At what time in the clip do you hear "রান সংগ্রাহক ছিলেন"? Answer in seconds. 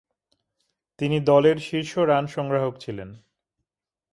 1.97-3.09